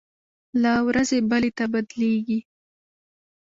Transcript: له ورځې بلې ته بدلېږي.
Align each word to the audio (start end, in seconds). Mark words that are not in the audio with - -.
له 0.61 0.71
ورځې 0.87 1.19
بلې 1.29 1.51
ته 1.57 1.65
بدلېږي. 1.73 2.39